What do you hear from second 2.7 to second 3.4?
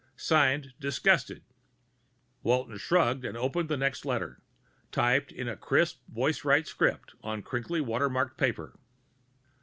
shrugged and